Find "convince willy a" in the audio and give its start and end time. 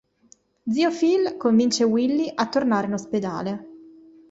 1.37-2.47